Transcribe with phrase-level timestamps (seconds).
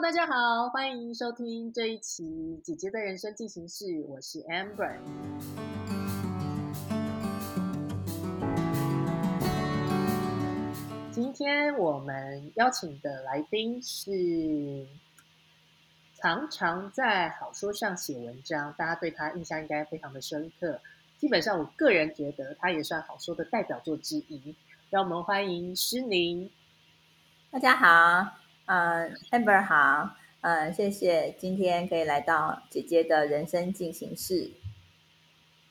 [0.00, 2.22] 大家好，欢迎收听这一期
[2.62, 4.96] 《姐姐的人生进行式》，我是 Amber。
[11.10, 14.86] 今天我们邀请的来宾是
[16.14, 20.80] 常常在好说上写文章，大家对他印象应该非常的深刻。
[21.18, 24.54] 基本上，我个人觉得他也算好说的代表作之一。
[24.90, 26.48] 让我们欢迎诗宁。
[27.50, 28.37] 大家好，
[28.70, 34.50] 嗯，Amber 好，嗯，谢谢今天可以来到姐姐的人生进行式。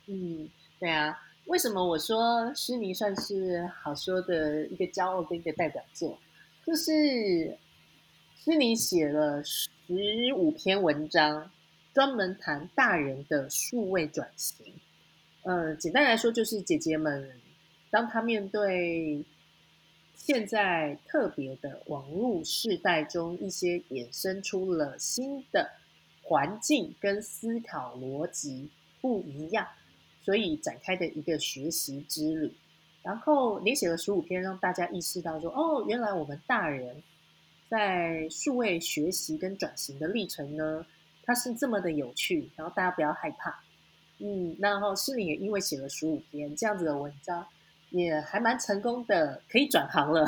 [0.08, 1.16] 嗯，对啊，
[1.46, 6.18] 为什么我说诗尼算是好说的一个骄傲跟一个代表作？
[6.66, 7.56] 就是
[8.36, 9.70] 诗尼写了十
[10.36, 11.52] 五篇文章，
[11.94, 14.74] 专门谈大人的数位转型。
[15.44, 17.32] 嗯，简单来说，就是姐姐们
[17.92, 19.24] 当她面对。
[20.18, 25.70] 现在特别的网络时代中，一些衍生出了新的
[26.22, 29.66] 环境跟思考逻辑不一样，
[30.26, 32.54] 所以展开的一个学习之旅。
[33.04, 37.02] 然后你写了十五篇，让大家意识到说：哦，原来我们大人
[37.70, 40.86] 在数位学习跟转型的历程呢，
[41.24, 42.50] 它是这么的有趣。
[42.58, 43.64] 然后大家不要害怕，
[44.18, 47.48] 嗯，然后诗玲也因为写了十五篇这样子的文章。
[47.90, 50.26] 也还蛮成功的，可以转行了。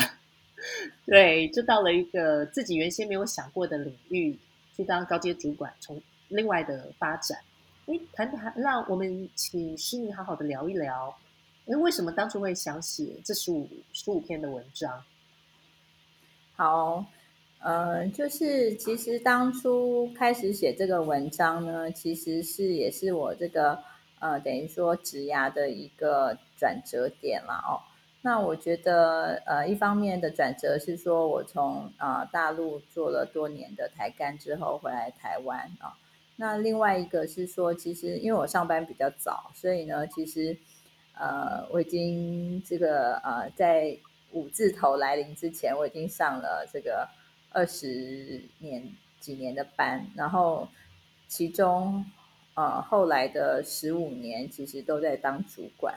[1.06, 4.38] 对，就到了一个自己原先没有想过的领域，
[4.76, 7.40] 去当高阶主管，从另外的发展。
[7.86, 11.18] 哎，谈谈，让我们请诗妮好好的聊一聊。
[11.66, 15.04] 哎，为什么当初会想写这十五十五篇的文章？
[16.56, 17.06] 好，
[17.60, 23.78] 呃，就是其实当初开始写这个文章呢，其实是也是我这个。
[24.20, 27.80] 呃，等于说职涯的一个转折点了哦。
[28.22, 35.96] 那我觉得，呃，一方面的转折是说我从啊大陆做了多年的台干之后回来台湾啊。
[36.36, 40.58] 那另外一个是说，其实因为我上班比较早，所以呢，其实
[41.14, 43.98] 呃我已经这个呃在
[44.34, 47.08] 五字头来临之前，我已经上了这个
[47.52, 48.86] 二十年
[49.22, 50.68] 几年的班，然后
[51.30, 52.04] 其中。
[52.60, 55.96] 呃，后来的十五年其实都在当主管。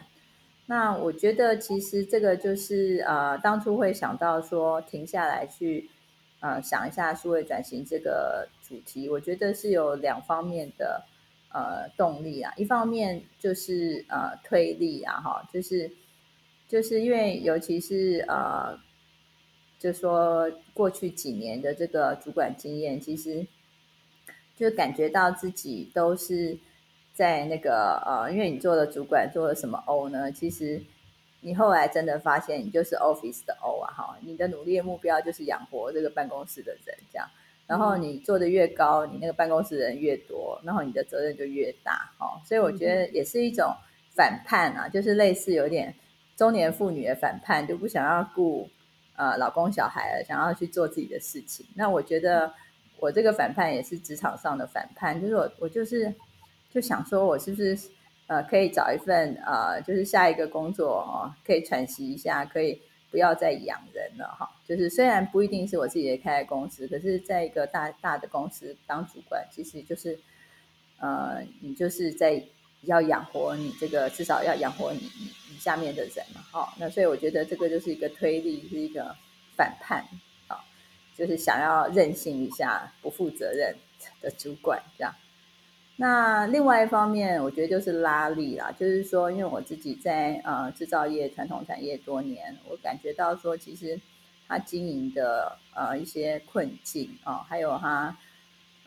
[0.66, 5.90] 那我觉得其实这个就是呃，当初会想到说停下来去
[6.38, 11.04] 呃想一下数位转型这个主题，我觉得是有两方面的
[11.52, 12.52] 呃动力啊。
[12.56, 15.90] 一方面就是呃推力啊，哈，就是
[16.68, 18.78] 就是因为尤其是呃，
[19.80, 23.44] 就说过去几年的这个主管经验，其实。
[24.56, 26.56] 就感觉到自己都是
[27.14, 30.30] 在那个呃，因为你做了主管，做了什么 O 呢？
[30.30, 30.80] 其实
[31.40, 33.90] 你后来真的发现，你就是 Office 的 O 啊！
[33.92, 37.28] 哈，你的努力的目标就是养活这个办公室的人，这样。
[37.66, 42.40] 然后你做的越高，你那个办公室人越多，然后你的责任就越大，哈。
[42.44, 43.74] 所以我觉得也是一种
[44.14, 45.94] 反叛啊，就是类似有点
[46.36, 48.68] 中年妇女的反叛，就不想要顾
[49.16, 51.66] 呃老公小孩了，想要去做自己的事情。
[51.74, 52.52] 那我觉得。
[53.02, 56.14] 我这个反叛也是职场上的反叛，就是我我就是
[56.70, 57.76] 就想说，我是不是
[58.28, 62.80] 呃可以找一份呃就是下一个工作哦，可以喘息一下，可以
[63.10, 64.48] 不要再养人了哈。
[64.64, 70.16] 就是虽然不一定是我自己开的公司，可是在一个大大的公司当主管，其实就是
[71.00, 72.40] 呃你就是在
[72.82, 75.00] 要养活你这个至少要养活你
[75.50, 76.72] 你下面的人嘛哈。
[76.78, 79.16] 那所以我觉得这个就是一个推力，是一个
[79.56, 80.04] 反叛。
[81.16, 83.74] 就是想要任性一下，不负责任
[84.20, 85.14] 的主管这样。
[85.96, 94.00] 那另外一方面，我觉得就是拉力啦，就是说，因为我自己在呃制造业传统产业多年，我感觉到说，其实
[94.48, 98.16] 他经营的呃一些困境啊，还有他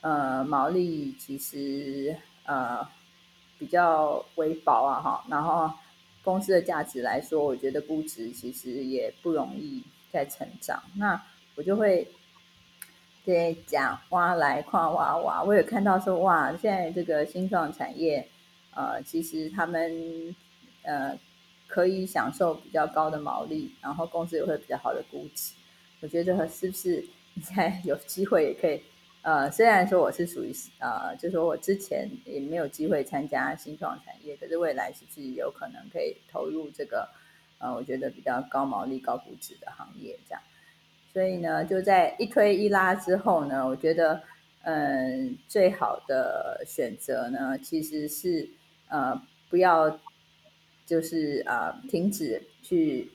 [0.01, 2.85] 呃毛利其实呃
[3.59, 5.71] 比较微薄啊哈，然后
[6.23, 9.81] 公司的价值来说，我觉得估值其实也不容易
[10.11, 10.83] 再成长。
[10.95, 11.21] 那
[11.55, 12.07] 我就会
[13.23, 18.27] 对讲挖来跨挖挖，我有看到说哇，现在这个新创产业，
[18.75, 20.35] 呃，其实他们
[20.83, 21.17] 呃
[21.67, 25.53] 可以享受比较高的毛利，然后公司也会比较好的估值。
[26.01, 27.03] 我觉得是不是
[27.33, 28.81] 你现在有机会也可以？
[29.23, 37.09] 呃，虽然说我是属于呃，就说我之前也没有机会参加新创产业，可是未来是不是有可能可以投入这个
[37.57, 40.41] 呃，我觉得比较高毛利、高估值的行业这样？
[41.15, 44.21] 所以呢，就在一推一拉之后呢，我觉得，
[44.63, 48.49] 嗯，最好的选择呢，其实是
[48.89, 49.15] 呃，
[49.49, 49.97] 不要
[50.85, 53.09] 就是啊，停止去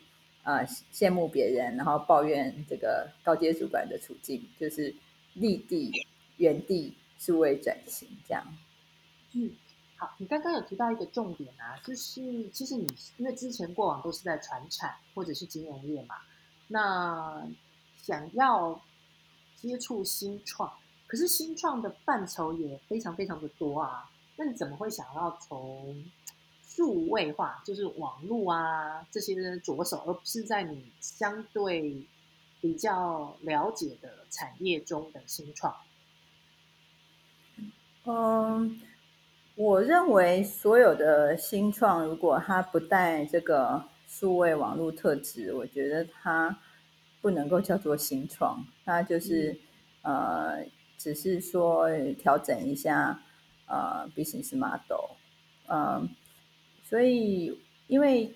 [0.44, 0.60] 啊
[0.90, 4.94] 羡慕别人，然后抱怨这个高阶主管的处境，就是
[5.34, 5.92] 立地
[6.38, 8.42] 原地数位转型这样。
[9.34, 9.50] 嗯，
[9.96, 12.86] 好，你刚刚有提到一个重点啊，就是其实你
[13.18, 16.14] 因为之前过往都是在传产或者是金融业嘛，
[16.66, 17.46] 那
[18.02, 18.80] 想要
[19.56, 20.72] 接触新创，
[21.06, 26.04] 可是新创的范畴也非常非常的多啊，那你怎么会想要从
[26.62, 32.06] 数位化，就是网络啊这些着手，而不是在你相对
[32.60, 35.74] 比较了解的产业中的新创？
[38.04, 38.80] 嗯。
[39.56, 46.58] 我认为所有的新创，如果它不带这个数位网络特质，我觉得它
[47.20, 48.64] 不能够叫做新创。
[48.84, 49.58] 它就是
[50.02, 50.64] 呃，
[50.98, 53.20] 只是说调整一下
[53.66, 55.10] 呃 business model。
[55.68, 56.08] 嗯，
[56.82, 57.56] 所以
[57.86, 58.32] 因为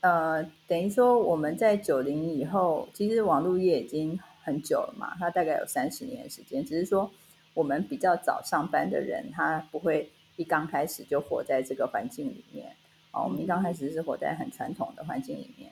[0.00, 6.64] 呃，等于说我们在九零以后，其实网络业已经很久了嘛，它大概有三十年的时间。
[6.64, 7.10] 只是说
[7.54, 10.10] 我们比较早上班的人，他不会。
[10.36, 12.74] 一刚开始就活在这个环境里面，
[13.12, 15.70] 哦，我们一刚开始是活在很传统的环境里面。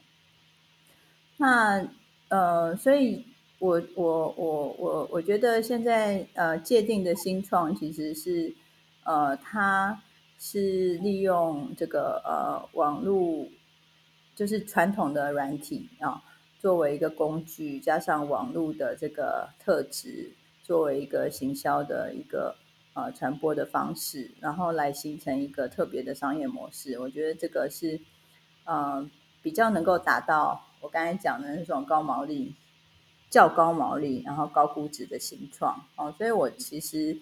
[1.39, 1.83] 那
[2.31, 3.25] 呃，所以
[3.59, 8.55] 我我我我我觉得现在呃界定的新创其实是
[9.05, 10.03] 呃，它
[10.39, 13.47] 是利用这个呃网络，
[14.35, 16.23] 就是传统的软体啊，
[16.59, 20.33] 作为一个工具，加上网络的这个特质，
[20.63, 22.57] 作为一个行销的一个。
[22.93, 26.99] 呃，传播的方式，然后来形成一个特别的商业模式。
[26.99, 28.01] 我觉得这个是，
[28.65, 29.09] 呃，
[29.41, 32.55] 比较能够达到我刚才讲的那种高毛利、
[33.29, 35.87] 较高毛利，然后高估值的形状。
[35.97, 37.19] 哦，所以我其实，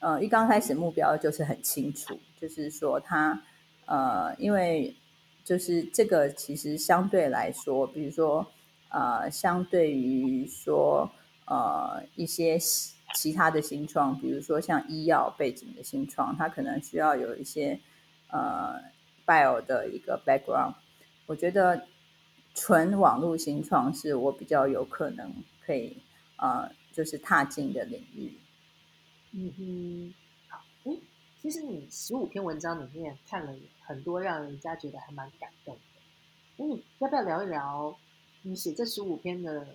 [0.00, 3.42] 呃，一刚开始目标就是很清楚，就是说它，
[3.86, 4.96] 呃，因为
[5.44, 8.46] 就是这个其实相对来说，比如说，
[8.90, 11.10] 呃，相对于说，
[11.46, 12.58] 呃，一些。
[13.14, 17.80] 其他的新创，比如说像医药背景的新创，它可能需要有一些
[18.30, 18.78] 呃
[19.26, 20.74] bio 的一个 background。
[21.24, 21.86] 我觉得
[22.60, 25.32] 纯网络新创是我比较有可能
[25.64, 25.96] 可以
[26.38, 28.36] 呃就是踏进的领域。
[29.30, 30.14] 嗯哼，
[30.48, 30.96] 好，哎，
[31.40, 36.64] 其实你十五篇文章里面看了很多让人家觉得还蛮感动的。
[36.64, 37.96] 嗯要不要聊一聊
[38.42, 39.66] 你写这十五篇的？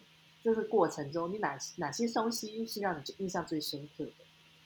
[0.44, 4.12] 这个过程中，你哪哪些东西是让你印象最深刻的？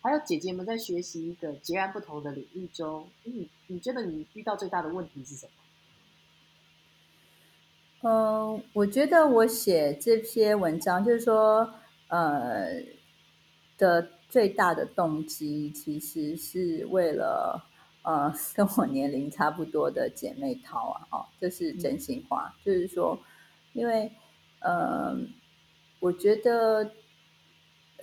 [0.01, 5.51] 还有姐姐们在学习一个截然不同的领域中，你你觉得你遇到最大的问题是什么？
[8.07, 11.69] 嗯，我觉得我写这篇文章，就是说，
[12.07, 12.81] 呃，
[13.77, 17.61] 的最大的动机其实是为了，
[18.03, 23.19] 呃，跟我年龄差不多的姐妹淘啊，哦，这是真心话，就是说，
[23.73, 24.09] 因为，
[24.61, 25.17] 呃。
[25.99, 26.91] 我觉得，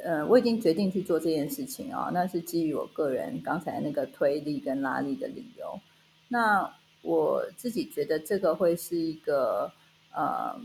[0.02, 5.78] 呃，我已经决定去做这件事情啊，那是基于我个人刚才那个推力跟拉力的理由。
[6.26, 6.68] 那
[7.02, 9.72] 我自己觉得这个会是一个，
[10.14, 10.58] 呃，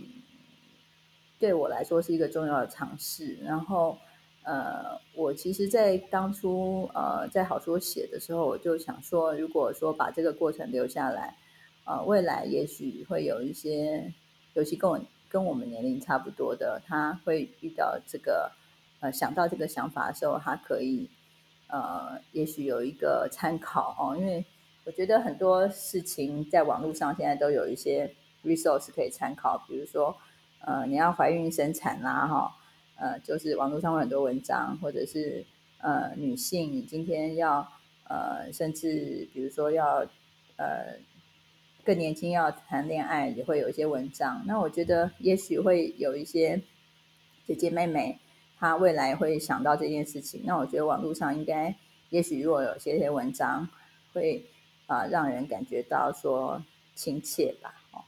[1.40, 3.36] 对我来说是一个重要的尝试。
[3.44, 3.98] 然后，
[4.44, 11.36] 呃，我其实，在当初呃在好说写的时候，我就想说，如果说把这个过程留下来，
[11.86, 14.14] 呃，未来也许会有一些，
[14.54, 15.00] 尤其跟我。
[15.32, 18.52] 跟我们年龄差不多的，他会遇到这个，
[19.00, 21.08] 呃，想到这个想法的时候，他可以，
[21.68, 24.18] 呃，也许有一个参考哦。
[24.18, 24.44] 因为
[24.86, 28.12] 我觉得很多事情在网络上现在都有一些
[28.44, 30.16] resource 可以参考，比如说，
[30.62, 32.56] 呃，你要怀孕生产啦，哈，
[32.96, 35.46] 呃，就是网络上有很多文章，或者是
[35.80, 37.68] 呃，女性你今天要，
[38.08, 40.06] 呃，甚至比如说要，
[40.58, 40.98] 呃。
[41.86, 46.62] 更年轻要谈恋爱也会有一些文章，那我觉得也许会有一些
[47.48, 48.20] 姐姐妹妹，
[48.60, 50.44] 她未来会想到这件事情。
[50.46, 51.74] 那我觉得网络上应该，
[52.10, 53.68] 也许如果有些些文章，
[54.14, 54.46] 会
[54.86, 56.62] 啊让人感觉到说
[56.94, 57.74] 亲切吧。
[57.92, 58.04] 哦，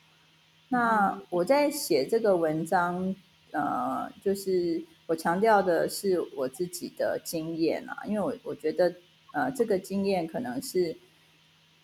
[0.72, 3.16] 那我在写这个文章，
[3.52, 8.92] 呃，就是我强调的是我自己的经验啊，因为我我觉得
[9.34, 10.98] 呃这个经验可能是。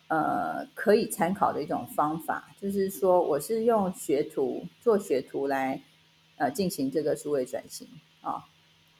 [0.10, 5.82] 呃，可以参考的一种方法，就是说，我是用学徒做学徒来
[6.38, 7.86] 呃进行这个数位转型
[8.22, 8.46] 啊。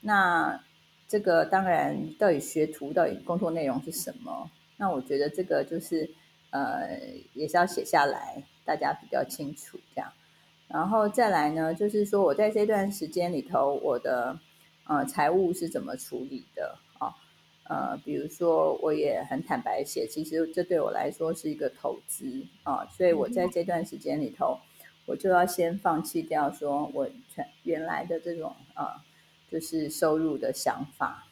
[0.02, 0.62] 那
[1.08, 4.50] 这个当然，到底学徒到底工作内容是什么？
[4.76, 6.10] 那我觉得这个就是
[6.50, 6.98] 呃，
[7.34, 10.12] 也是要写下来，大家比较清楚这样。
[10.68, 14.38] 然后再来呢，就是说我在这段时间里头，我的
[14.86, 17.14] 呃财务是怎么处理的啊？
[17.64, 24.58] 呃，比如说，我也很坦白写，其实这对我来说是一个投资啊，所以我在这段时间里头，
[25.04, 29.04] 我就要先放弃掉说我全原来的这种啊
[29.50, 31.27] 就是收入的想法。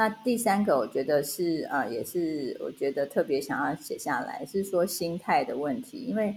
[0.00, 5.98] 那第三个，我觉得是啊，也是我觉得特别想要写下来，是说心态的问题。
[5.98, 6.34] 因为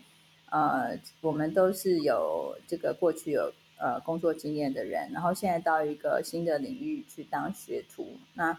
[0.51, 8.51] 呃，我们都是有这个过去有呃工作经验的人，然后现在到一个新的领域去当学徒，那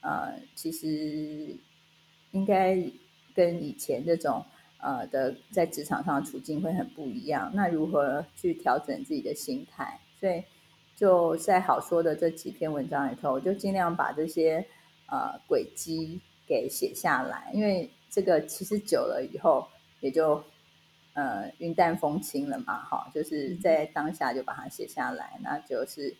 [0.00, 1.56] 呃，其实
[2.32, 2.76] 应该
[3.32, 4.44] 跟以前这种
[4.80, 7.52] 呃的在职场上处境会很不一样。
[7.54, 10.00] 那如何去调整自己的心态？
[10.18, 10.42] 所以。
[10.98, 14.66] 就在好说的这几篇文章里头，我就尽量把这些
[15.06, 19.64] 呃轨迹给写下来，因为这个其实久了以后
[20.00, 20.42] 也就
[21.12, 26.12] 呃云淡风轻了嘛，哈，就是在当下就把它写下来，那就是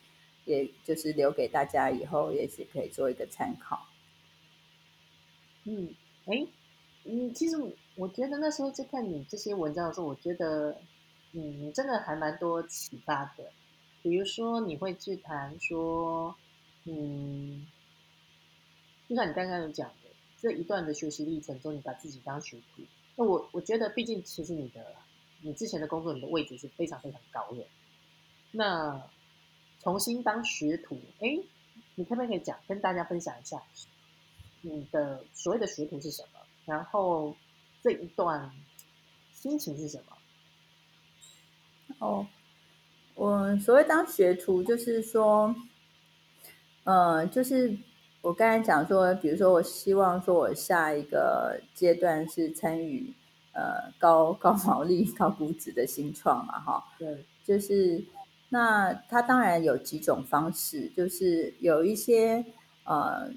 [0.45, 3.85] 也就是留给大家以后也许可以做一个参考。
[5.65, 5.93] 嗯，
[6.27, 6.47] 哎，
[7.03, 7.57] 嗯，其实
[7.97, 10.77] 我觉得那时候在看你这些文章的时候，我觉得
[11.33, 13.51] 嗯真的还蛮多启发的。
[14.03, 16.35] 比如说，你会去谈说，
[16.85, 17.67] 嗯，
[19.09, 22.83] 就像你刚刚有讲的，这一段的学习历程中，你把自己当学徒。
[23.17, 24.95] 那我我觉得，毕竟其实你的
[25.43, 27.67] 你之前的工作，你的位置是非常非常高的。
[28.53, 29.11] 那
[29.81, 31.39] 重新当学徒，哎，
[31.97, 33.63] 你可不可以讲跟大家分享一下，
[34.63, 36.39] 你的所谓的学徒是什么？
[36.65, 37.37] 然后
[37.83, 38.51] 这一段
[39.33, 40.17] 心情是什么？
[41.99, 42.27] 哦。
[43.19, 45.53] 我所谓当学徒，就是说，
[46.85, 47.77] 呃，就是
[48.21, 53.13] 我刚才讲说，比如说，我希望说我下一个阶段是参与
[53.55, 58.01] 呃高高毛利、高估值的新创嘛，哈，对，就是
[58.51, 62.45] 那它当然有几种方式，就是有一些
[62.85, 63.29] 呃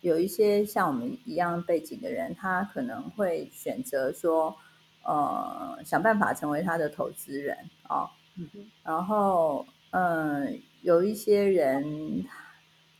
[0.00, 4.56] 有一些像我们一样背景的人，他可能会选择说，
[5.04, 8.10] 呃，想办法成为他的投资人啊。
[8.84, 12.24] 然后，嗯，有一些人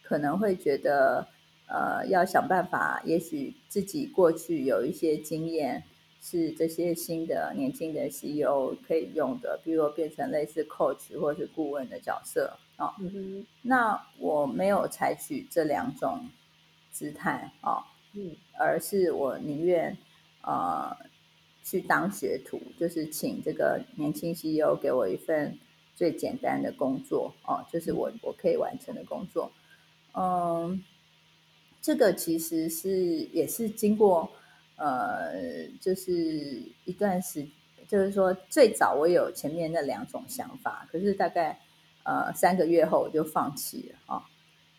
[0.03, 1.27] 可能会觉得，
[1.67, 5.83] 呃，要想办法，也许自己过去有一些经验，
[6.21, 12.95] 是这些新的年轻的 CEO 可以用的，比如变成类似 coach 或是顾问的角色啊。
[13.63, 16.29] 那我没有采取这两种
[16.91, 19.97] 姿态啊，嗯，而是我宁愿，
[20.43, 20.97] 呃。
[21.71, 25.59] 去当学徒，就是请这个年轻 CEO 给我一份
[25.95, 29.53] 最简单的工作哦，就是我我可以完成的工作。
[30.15, 30.83] 嗯，
[31.83, 32.89] 这个其实是
[33.35, 34.31] 也是经过
[34.77, 37.47] 呃，就是一段时，
[37.87, 41.61] 就是说最早我有前面那两种想法，可是大概
[42.05, 44.25] 呃三个月后我就放弃了啊。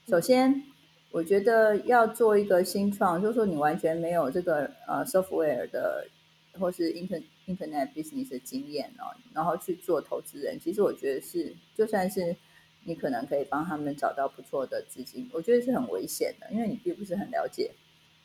[0.07, 0.63] 首先，
[1.11, 6.07] 我觉得要做一个新创，就是说你完全没有这个呃 software 的。
[6.53, 12.35] 或是 internet internet business 的经验哦，然后去做投资人，其实我觉得是，就算是
[12.83, 17.71] 你可能可以帮他们找到不错的资金，我觉得是很危险的，因为你并不是很了解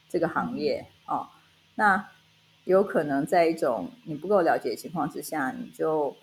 [0.08, 1.28] 这个行业哦。
[1.74, 2.08] 那
[2.64, 6.16] 有可能在一种你不够了解的情况之下，你就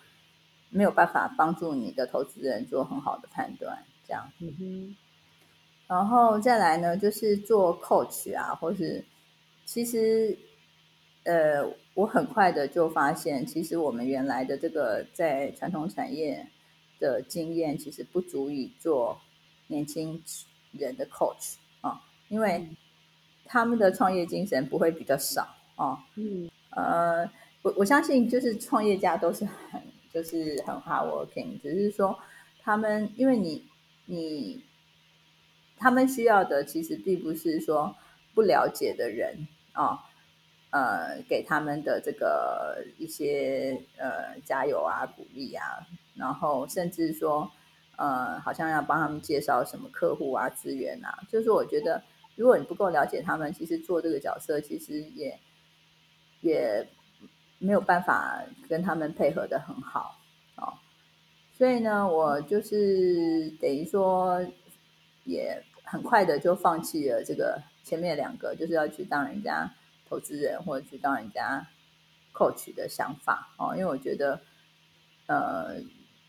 [0.70, 4.32] 没有办法帮助你的投资人做很好的判断，这样。
[4.40, 4.96] 嗯哼。
[5.88, 9.06] 然后再来呢，就是做 coach 啊，或是
[9.66, 10.38] 其实。
[11.24, 16.48] 呃，我很快的就发现，其实我们原来的这个在传统产业
[17.00, 19.20] 的经验，其实不足以做
[19.68, 20.24] 年轻
[20.72, 22.66] 人的 coach 啊，因为
[23.44, 25.46] 他们的创业精神不会比较少
[25.76, 26.06] 啊。
[26.16, 27.30] 嗯，呃，
[27.62, 29.82] 我我相信就是创业家都是很
[30.14, 32.18] 就是很 hard working，只是说
[32.62, 33.68] 他们因为你
[34.06, 34.64] 你
[35.78, 37.94] 他们需要的其实并不是说
[38.34, 40.08] 不了解的人啊。
[40.72, 45.86] 呃，给他们的这个一些呃加油啊、鼓励啊，
[46.16, 47.52] 然后甚至说
[47.98, 52.02] 呃，好像要帮他们介绍什么客户啊、资源啊，就是我觉得，
[52.38, 55.38] 如果你不够了解他们，其实做这个角色其实也
[56.40, 56.88] 也
[57.60, 60.22] 没有办法跟他们配合的很好
[60.56, 60.72] 哦。
[61.52, 64.42] 所以呢，我就是等于说
[65.26, 69.70] 也很快的就放弃了这个前面两个，就是要去当人家。
[70.12, 71.66] 投资人或者去当人家
[72.34, 74.42] coach 的想法哦，因为我觉得，
[75.28, 75.82] 呃，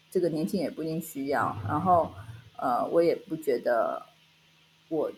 [0.09, 2.13] 这个年轻也不一定需要，然后
[2.57, 4.07] 呃，我也不觉得
[4.89, 5.11] 我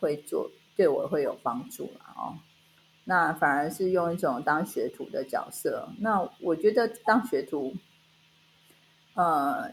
[0.00, 2.34] 会做对我会有帮助了哦。
[3.04, 5.88] 那反而是用一种当学徒的角色。
[6.00, 7.72] 那我觉得当学徒，
[9.14, 9.70] 呃，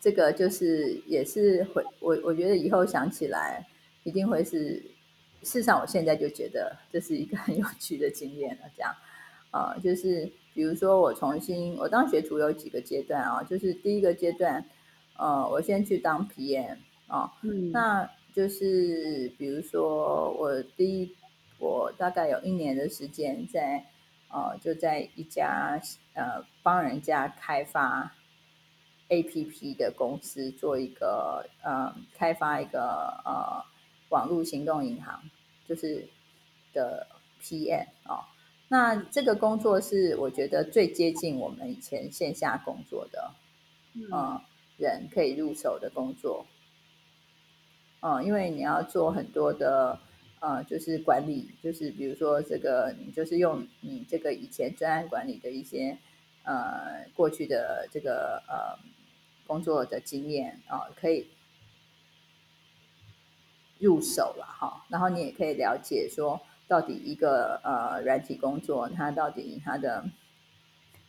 [0.00, 3.66] 这个就是也是会我我觉得以后想起来
[4.04, 4.82] 一定会是。
[5.42, 8.62] 事实上，我现在就觉得这是一个很有趣的经验了。
[8.76, 8.94] 这样，
[9.52, 14.64] 呃，就是比如说我重新我当学徒有几个阶段啊，就是第一个阶段，
[15.16, 16.76] 呃，我先去当 PM
[17.06, 21.16] 啊，嗯，那就是比如说我第一，
[21.58, 23.84] 我大概有一年的时间在
[24.30, 25.80] 呃，就在一家
[26.14, 28.12] 呃帮人家开发
[29.08, 33.64] APP 的公司做一个呃开发一个呃
[34.10, 35.22] 网络行动银行，
[35.66, 36.08] 就是
[36.72, 37.06] 的
[37.42, 38.28] PM 啊。
[38.68, 43.32] 那这个工作是我觉得最接近我们以前线下工作的，
[43.94, 44.40] 嗯。
[44.78, 46.46] 人可以入手的工作，
[48.00, 49.98] 嗯，因为你要做很多的，
[50.38, 55.98] 呃，就是管理，就是比如说这个，你就是用你这个以前专案管理的一些，
[56.44, 58.78] 呃，过去的这个呃
[59.48, 61.26] 工作的经验啊，可以
[63.78, 64.84] 入手了哈。
[64.88, 70.04] 然后你也可以了解说，到底一个呃软体工作，它到底它的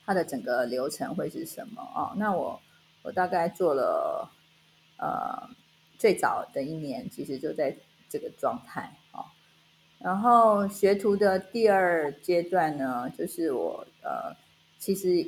[0.05, 2.13] 它的整个流程会是什么哦？
[2.15, 2.59] 那我。
[3.01, 4.29] 我大概做了，
[4.97, 5.49] 呃，
[5.97, 7.73] 最早的一年其实就在
[8.09, 9.23] 这个状态哦。
[9.99, 14.35] 然后学徒的第二阶段呢，就是我呃，
[14.77, 15.25] 其实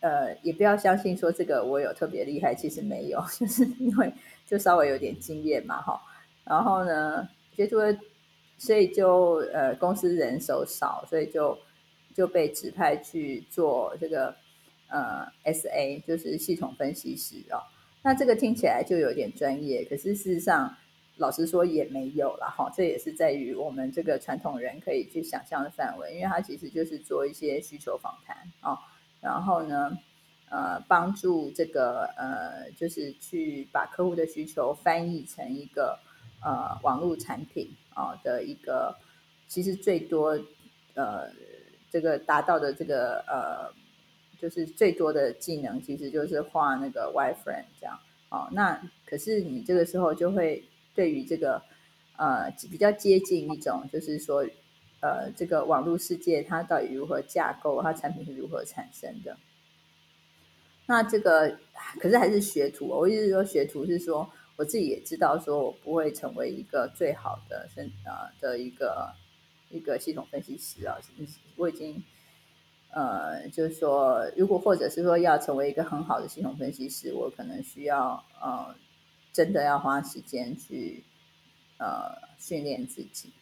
[0.00, 4.10] 呃，也不要相信说这个我有特别厉害，其实没有， 就是因为
[4.46, 6.00] 就稍微有点经验嘛哈。
[6.44, 7.78] 然后呢，学徒，
[8.58, 11.58] 所以就呃，公司人手少，所以就
[12.14, 14.34] 就被指派去做这个。
[14.86, 17.58] 呃，S A 就是系统分析师哦，
[18.02, 20.72] 那这个听起来就有点专业，可是事实上，
[21.16, 22.70] 老实说也没有了哈。
[22.76, 28.78] 这也是在于我们这个传统人可以去想象的范围，因为它其实就是做一些需求访谈哦，
[29.20, 29.98] 然后呢，
[30.48, 35.98] 呃，帮助这个呃，就是去把客户的需求翻译成一个
[36.44, 38.94] 呃网络产品啊的一个，
[39.48, 40.38] 其实最多
[40.94, 41.28] 呃
[41.90, 43.72] 这个达到的这个呃。
[44.36, 47.98] 就是最多的技能，其实就是画那个 wireframe 这样
[48.28, 48.46] 哦。
[48.52, 50.62] 那可是你这个时候就会
[50.94, 51.62] 对于这个
[52.18, 54.44] 呃比较接近一种，就是说
[55.00, 59.34] 呃这个网络世界它到底如何架构，它产品是如何产生的。
[60.84, 61.56] 那这个
[61.98, 69.12] 可是还是学徒，我意思说学徒是说我自己也知道，说我不会成为一个最好的生呃的一个
[69.70, 70.96] 一个系统分析师啊，
[71.56, 72.02] 我已经。
[72.96, 78.72] 呃，就是说，如果或者是说要成为一个很好的系统分析师，我可能需要呃，
[79.32, 81.02] 真的要花时间去
[81.78, 83.32] 呃训练自己。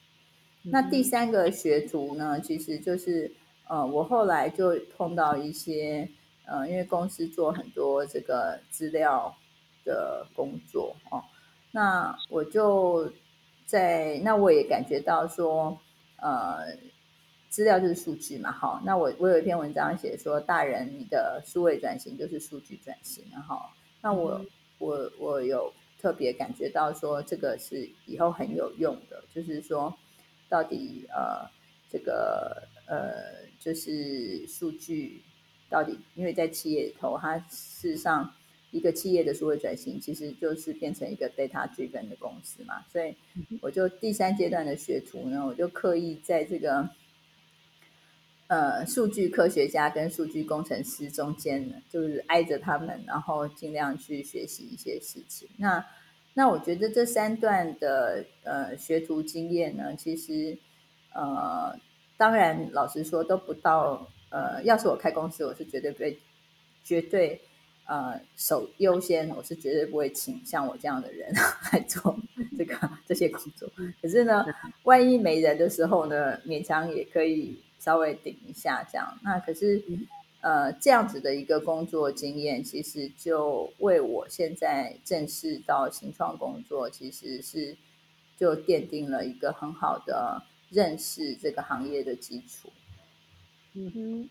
[0.62, 3.30] 那第三个学徒呢，其实就是
[3.68, 6.08] 呃，我后来就碰到一些
[6.46, 9.36] 呃，因为公司做很多这个资料
[9.84, 11.22] 的工作哦，
[11.70, 13.12] 那我就
[13.66, 15.78] 在那我也感觉到说
[16.16, 16.58] 呃。
[17.52, 23.60] 资料就是数据嘛，好，那我我有一篇文章写说，大人你的数位转型就是数据转型，然后，
[24.00, 24.42] 那我
[24.78, 29.94] 我我有特别感觉到说，这个是以后很有用的，就是说，
[30.48, 31.46] 到底呃
[31.90, 35.22] 这个呃就是数据
[35.68, 38.32] 到底，因为在企业里头，它事实上
[38.72, 43.14] 一个企业的数位转型其实就是变成一个 data driven 的公司嘛，所以
[43.60, 46.90] 我就第三阶段的学徒呢，我就刻意在这个。
[48.48, 55.48] 呃，数据科学家跟数据工程师中间呢，就是挨着他们，然后尽量去学习一些事情。
[55.56, 55.82] 那
[56.34, 60.58] 那我觉得这三段的呃学徒经验呢，其实
[61.14, 61.74] 呃，
[62.18, 66.18] 当然老实说都不到呃，要是我开公司，我是绝对不会
[66.84, 67.40] 绝对
[67.86, 71.32] 呃首优先，我是绝对不会请像我这样的人
[71.72, 72.18] 来做
[72.56, 73.68] 这个 这些工作。
[74.00, 74.44] 可是呢，
[74.84, 77.58] 万一没人的时候呢，勉强也可以。
[77.82, 79.82] 稍微顶一下，这样那可是，
[80.40, 87.76] 呃，这样子的一个工作经验，其实就为我现在正式到新创工作，其实是
[88.36, 90.40] 就奠定了一个很好的
[90.70, 92.72] 认识这个行业的基础。
[93.72, 94.30] 嗯哼，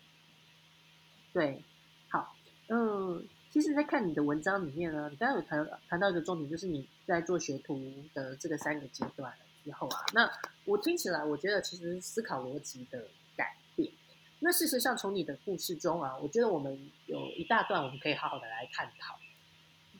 [1.34, 1.62] 对，
[2.08, 2.34] 好，
[2.68, 7.78] 嗯，其实，在看你的文章里面呢，你刚刚有谈谈到一个重点，就是你在做学徒
[8.14, 9.30] 的这个三个阶段
[9.62, 10.32] 之后啊，那
[10.64, 13.92] 我听起来，我觉得其实思考逻辑的改变。
[14.40, 19.18] 那事实上，从你的故事中啊，我觉得我们有一大段我们可以好好的来探讨。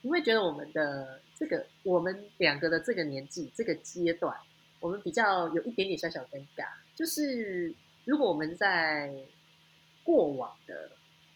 [0.01, 4.35] 你会觉得我们的这个，我们两个的这个年纪、这个阶段，
[4.81, 7.75] 我们比较有一点点小小尴尬，就是
[8.07, 9.15] 如果我们在
[10.03, 10.91] 过往的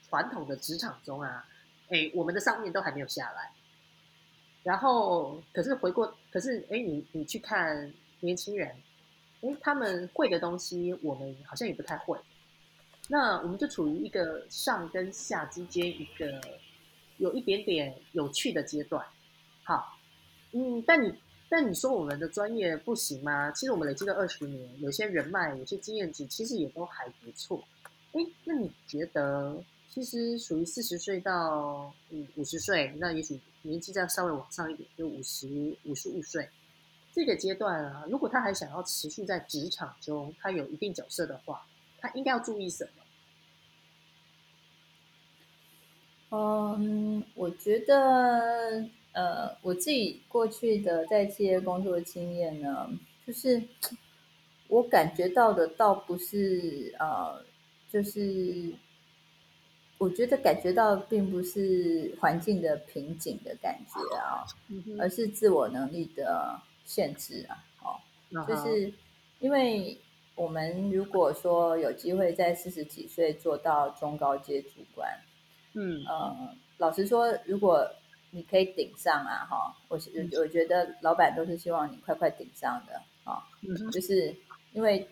[0.08, 1.46] 传统的职场中啊，
[1.88, 3.52] 哎，我们的上面都还没有下来，
[4.62, 8.68] 然后可是回过，可是哎，你你去看年轻人，
[9.42, 12.18] 哎，他们会的东西，我们好像也不太会。
[13.08, 16.40] 那我们就处于一个上跟下之间一个
[17.18, 19.06] 有一点点有趣的阶段。
[19.62, 19.96] 好，
[20.50, 21.14] 嗯，但你
[21.48, 23.52] 但你说我们的专业不行吗？
[23.52, 27.62] 其实我们累积了二十年，有些人脉，有些经验值，其实也都还不错。
[28.12, 29.62] 哎，那你觉得，
[29.96, 36.46] 其实属于四十岁到五五十岁，那也许年纪再稍微往上一点，就五十五十五岁
[37.14, 41.66] 这个阶段啊，如果他还想要持续在职场中，他有一定角色的话，
[41.98, 42.86] 他应该要注意什
[46.28, 46.76] 么？
[46.78, 52.86] 嗯，我觉得，呃，我自己过去的在企业工作的经验呢，
[53.26, 53.62] 就是
[54.68, 57.42] 我感觉到的，倒不是呃，
[57.90, 58.74] 就是
[59.98, 64.44] 我觉得感觉到并不是环境的瓶颈的感觉啊，
[65.00, 67.56] 而是自我能力的限制啊。
[67.82, 68.92] 哦，就是
[69.40, 69.98] 因为
[70.34, 75.08] 我们如果说有机会在四十几岁做到中高阶主管。
[75.78, 77.86] 嗯呃，老实说，如果
[78.30, 79.98] 你可以顶上啊，哈，我
[80.40, 83.42] 我觉得老板都是希望你快快顶上的啊，
[83.92, 84.34] 就是
[84.72, 85.06] 因为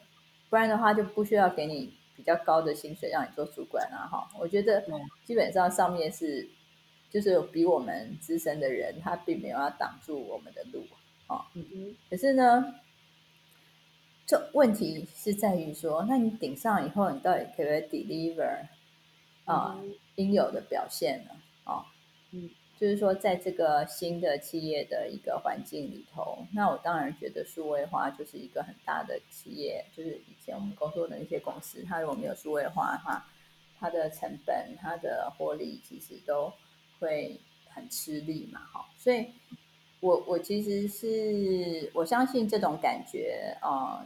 [0.49, 4.29] 不然的话就不需要给你比较高的薪水让你做主管啊，哈。
[4.39, 4.85] 我觉得
[5.25, 6.49] 基本上上面是
[7.11, 10.85] 就是比我们资深的人，他并没有要挡住我们的路
[11.27, 11.47] 啊。
[11.55, 12.75] 嗯可是呢，
[14.27, 18.67] 这问题是在于说，那你顶上以后，你到底可不可以 deliver
[19.45, 19.81] 啊？
[20.17, 21.31] 应有的表现呢
[21.65, 21.85] 啊，
[22.31, 29.85] 嗯，就是说，在这个新的企业的一个环境里头，那我当然觉得数位化就是一个很大的企业。
[29.97, 33.27] 就是以前我们工作的那些公司，它如果没有数位化的话，
[33.79, 36.53] 它的成本、它的获利其实都
[36.99, 38.85] 会很吃力嘛，哈。
[38.99, 39.27] 所以，
[40.01, 44.05] 我我其实是我相信这种感觉啊，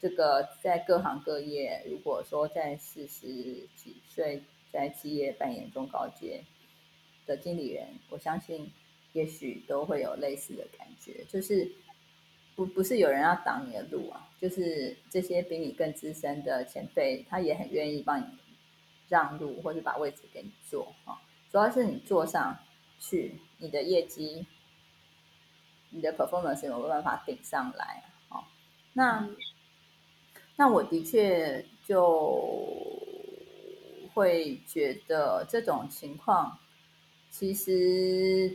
[0.00, 3.26] 这个在各行各业，如果说在四十
[3.76, 4.42] 几岁。
[4.72, 6.42] 在企业扮演中高阶
[7.26, 8.70] 的经理人，我相信
[9.12, 11.70] 也许都会有类似的感觉，就是
[12.54, 18.26] 不不是有人要挡你的路啊，就是这些比你更资深的前辈，他也很愿意帮你
[19.08, 21.20] 让路，或者把位置给你坐啊。
[21.50, 22.58] 主要是你坐上
[22.98, 24.46] 去，你的业绩、
[25.90, 28.44] 你的 performance 有没有办法顶上来啊？
[28.92, 29.28] 那
[30.56, 33.00] 那我的确就。
[34.14, 36.58] 会觉得这种情况
[37.34, 38.54] 其实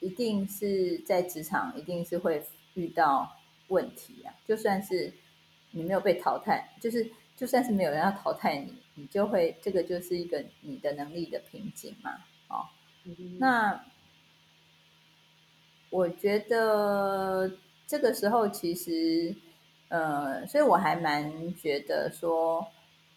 [0.00, 3.26] 一定是在职场，一定是会遇到
[3.68, 4.34] 问题啊。
[4.46, 5.10] 就算是
[5.70, 12.18] 你没有被淘汰，就是就算是没有人要淘汰你，你就会这个就是一个你的能力的瓶颈嘛。
[12.48, 12.68] 哦，
[13.38, 13.82] 那
[15.88, 17.50] 我觉得
[17.86, 19.34] 这个时候其实，
[19.88, 22.68] 呃，所以我还蛮觉得说。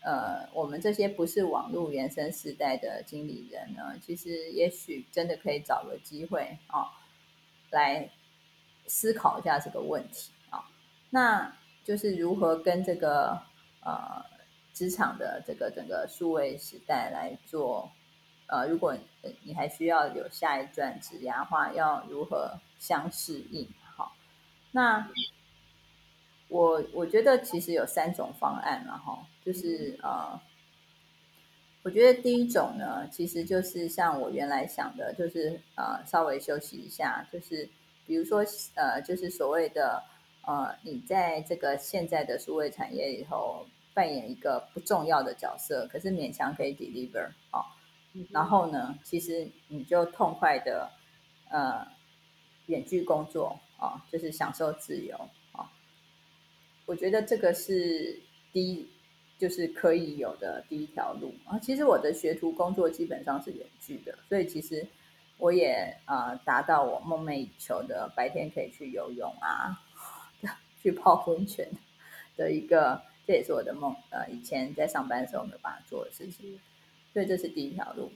[0.06, 6.94] 呃，我们这些不是网络原生时代的经理人呢，其实也许真的可以找个机会啊，
[7.72, 8.08] 来
[8.86, 10.70] 思考一下这个问题啊。
[11.10, 11.52] 那
[11.84, 13.42] 就是如何跟这个
[13.82, 14.24] 呃
[14.74, 17.92] 职场的这个整个数位时代来做
[18.46, 18.96] 呃，如果
[19.42, 23.68] 你还需要有下一段职涯话，要如何相适应？
[23.98, 24.16] 好，
[24.72, 25.10] 那。
[26.56, 30.40] 我我觉得其实有三种方案了哈，就是呃，
[31.84, 37.68] 我觉得第一种呢，其实就是像我原来想的，就是呃，稍微休息一下，就是
[38.08, 38.42] 比如说
[38.76, 40.02] 呃，就是所谓的
[40.48, 47.66] 呃，你在这个现在的数位产业里头扮演一个不重要的角色，可是勉强可以 deliver 哦，
[48.30, 50.90] 然后呢，其实你就痛快的
[51.50, 51.86] 呃
[52.68, 55.20] 远距工作啊，就是享受自由。
[56.86, 58.20] 我觉得这个是
[58.54, 58.88] 第一，
[59.38, 61.58] 就是可以有的第一条路啊。
[61.60, 64.86] 其实我的学徒工作基本上是远距的，所以其实
[65.38, 69.82] 我也呃达到我梦寐以求的白天可以去游泳啊，
[70.82, 71.68] 去泡温泉
[72.38, 73.96] 的一个，这也是我的梦。
[74.12, 76.60] 呃，以前在上班的时候没有办法做的事情，
[77.12, 78.12] 所以这是第一条路。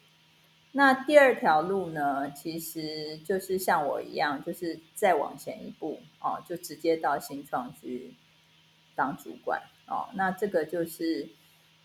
[0.72, 8.14] 那第二条路呢，其实就是像我一样，就是再往前一步哦，就直接到新创区。
[9.00, 11.26] 当主管哦，那这个就是，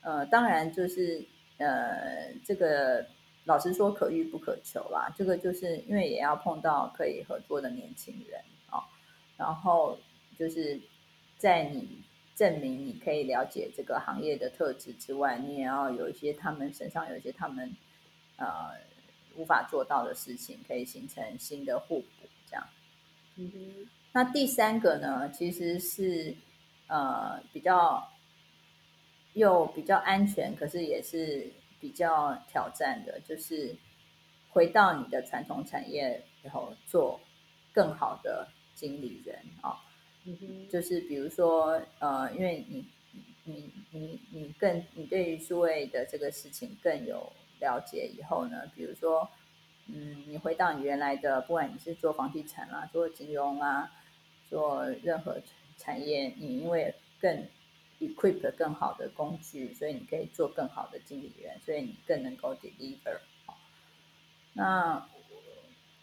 [0.03, 1.25] 呃，当然就是，
[1.59, 3.07] 呃，这个
[3.45, 5.15] 老实说可遇不可求啦。
[5.17, 8.83] 这个就是因为也要碰到可以合作的年轻人哦，
[9.37, 9.97] 然后
[10.37, 10.81] 就是
[11.39, 12.03] 在你
[12.35, 17.77] 证明你可以了解这个行业的特质之外，你也要有一些他们身上有一些他们
[18.39, 18.73] 呃
[19.37, 22.67] 无法做到的事情，可以形成新的互补，这样。
[23.37, 23.89] 嗯。
[24.13, 26.35] 那第三个呢，其实是。
[26.87, 28.07] 呃，比较
[29.33, 33.75] 又比较安全，可是也是比较挑战的，就是
[34.51, 37.21] 回到你的传统产业，然后做
[37.73, 39.81] 更好的经理人啊。
[40.25, 42.87] 嗯哼，就是比如说，呃，因为你
[43.45, 49.29] 你你你更你对于数位的这个事情更有了解以后呢，比如说，
[49.87, 53.91] 嗯，你回到你原来的，不管你是做房地产啊，做金融啊，
[54.49, 55.39] 做任何
[55.77, 57.47] 产业，你因为更
[58.01, 63.19] equip 更好的工具，所以你可以做更好的经理人，所以你更能够 deliver。
[64.53, 65.09] 那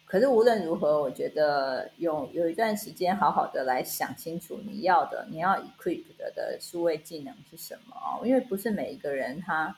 [0.06, 8.22] 可是无论如何，我觉得有有一段时间好好的来想清楚你要的，你要 equip 的的数位技能是什么？
[8.26, 9.74] 因为不是每一个人他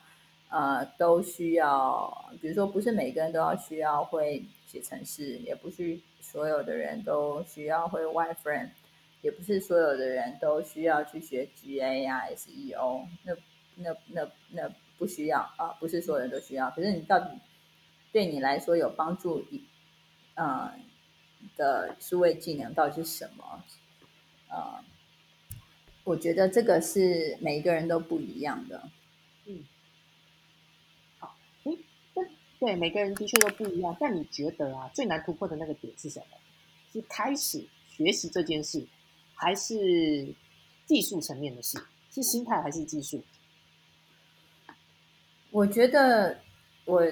[0.48, 8.70] 呃都需要，比如说不是每个人都要需要会写程式，也不是所有的人都需要会 wireframe，
[9.24, 13.34] 也不是所有的人都需要去学 GA 呀 SEO，那
[13.76, 16.70] 那那那不需要啊，不是所有人都需要。
[16.72, 17.40] 可是你到底
[18.12, 19.64] 对你来说有帮助一？
[20.34, 20.70] 嗯，
[21.56, 23.64] 的数位技能到底是什么？
[24.50, 24.84] 呃，
[26.04, 28.90] 我觉得这个是每一个人都不一样的。
[29.46, 29.64] 嗯，
[31.18, 31.34] 好，
[31.64, 31.74] 嗯，
[32.60, 33.96] 对，每个人的确都不一样。
[33.98, 36.36] 但你觉得啊，最难突破的那个点是什么？
[36.92, 38.86] 是开始学习这件事，
[39.34, 40.34] 还是
[40.86, 41.78] 技术层面的事？
[42.10, 43.22] 是心态还是技术？
[45.50, 46.38] 我觉得，
[46.84, 47.02] 我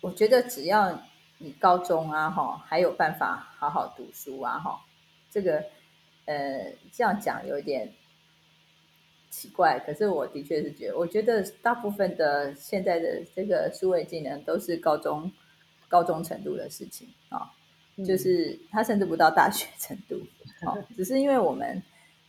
[0.00, 1.02] 我觉得只要。
[1.42, 4.78] 你高中啊，哈，还有办法好好读书啊，哈，
[5.30, 5.64] 这个，
[6.26, 7.90] 呃，这样讲有点
[9.30, 15.32] 奇怪，可是我的确是觉得，我觉得大部分的现在的这个数位技能都是高中
[15.88, 17.50] 高中程度的事情啊，
[18.06, 20.20] 就是他甚至不到大学程度，
[20.60, 21.82] 好，只是因为我们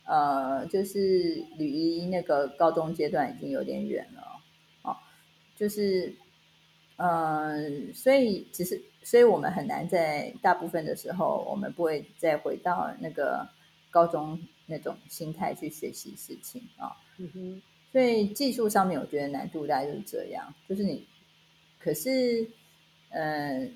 [0.04, 4.22] 呃，就是离那个高中阶段已经有点远了，
[4.82, 4.96] 哦，
[5.56, 6.14] 就是，
[6.96, 8.80] 嗯，所以只是。
[9.04, 13.44] 所以我们很难在大部分的时候，我们不会再回到那个
[13.90, 16.94] 高中那种心态去学习事情啊。
[17.18, 17.62] 嗯哼。
[17.90, 21.04] 所以技术上面，我觉得难度大概就是这样，就是你，
[21.80, 22.46] 可是，
[23.10, 23.74] 嗯，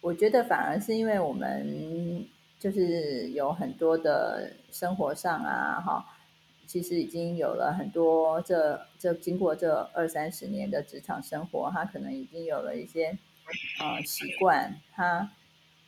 [0.00, 2.24] 我觉得反而是因为我们
[2.62, 6.06] 就是有很多的生活上啊，哈，
[6.68, 13.18] 其实已经有了很多这这经过这二三十年的职场生活，他可能已经有了一些。
[13.80, 14.72] 呃，习惯。
[14.92, 15.28] 他，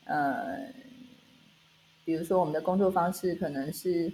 [0.06, 0.66] 呃，
[2.04, 4.12] 比如说我们的工作方式可能是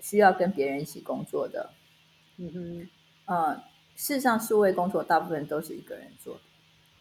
[0.00, 1.70] 需要跟别人一起工作的，
[2.36, 2.88] 嗯哼，
[3.26, 3.56] 呃，
[3.96, 6.40] 事实上，数位工作大部分都是一个人做，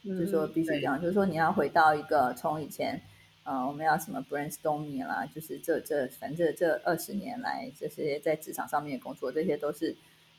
[0.03, 2.99] 就是说必须这样，就是说你要回到一个从以前，
[3.47, 9.95] 呃，我们要什么 brainstorming 啦，就是这这反正这二十年来这些在职场上面的工作，这些都是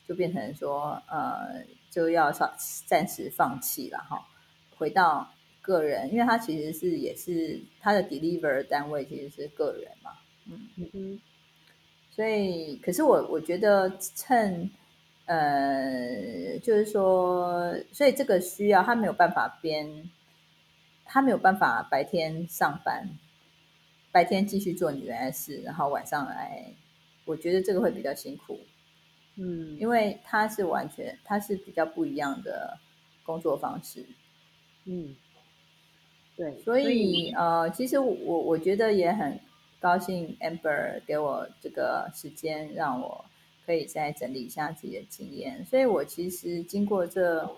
[0.07, 2.53] 就变成说，呃，就要暂
[2.87, 4.23] 暂时放弃了哈。
[4.77, 5.27] 回到
[5.63, 10.11] 个人，因为他其实是也是他的 deliver 单位其实是个人嘛，
[10.45, 11.21] 嗯嗯嗯，
[12.11, 14.71] 所以可是我我觉得趁
[15.25, 19.87] 呃就是说，所以这个需要他没有办法边，
[21.11, 23.09] 他没有办法白天上班，
[24.13, 26.75] 白天继续做你原来事，然后晚上来，
[27.25, 28.61] 我觉得这个会比较辛苦，
[29.37, 32.79] 嗯，因为他是完全他是比较不一样的
[33.25, 34.05] 工作方式。
[34.85, 35.17] 嗯，
[36.37, 39.41] 对，所以呃，其实我我觉得也很
[39.81, 43.25] 高兴，amber 给我这个时间，让我
[43.65, 45.65] 可以再整理一下自己的经验。
[45.65, 47.57] 所以我其实经过这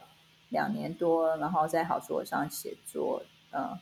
[0.51, 3.79] 两年多，然后在好书上写作呃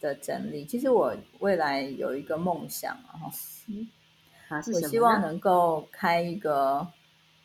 [0.00, 2.96] 的整理，其实我未来有一个梦想，
[4.48, 6.86] 我希望能够开一个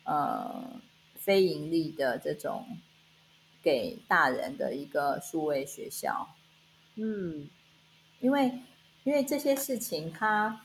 [0.04, 0.80] 呃
[1.14, 2.66] 非盈利的这种。
[3.62, 6.26] 给大人的一个数位学校，
[6.94, 7.46] 嗯，
[8.20, 8.58] 因为
[9.04, 10.62] 因为这些事情，它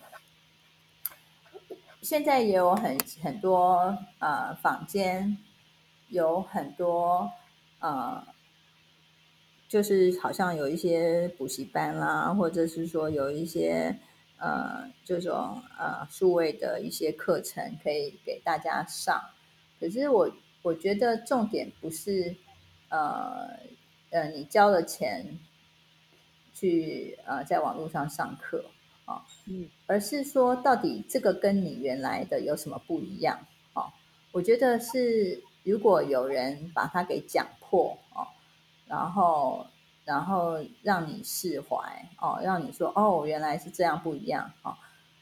[2.01, 5.37] 现在也有很很多呃坊间
[6.07, 7.29] 有很多
[7.79, 8.25] 呃，
[9.67, 13.97] 就是好像有一些补习班啦，或者是说有一些
[14.37, 19.21] 呃这种呃数位的一些课程可以给大家上，
[19.79, 20.29] 可是我
[20.61, 22.35] 我觉得重点不是。
[22.87, 23.49] 呃，
[24.11, 25.25] 呃，你交了钱
[26.53, 28.63] 去呃，在网络上上课
[29.05, 33.37] 啊，嗯，而是说到底这个跟你原来的有什么不一样？
[33.73, 33.91] 哦，
[34.31, 38.21] 我觉得是如果有人把它给讲破哦，
[38.87, 39.65] 然后
[40.03, 41.77] 然后让你释怀
[42.19, 44.75] 哦，让你说哦，原来是这样不一样哦，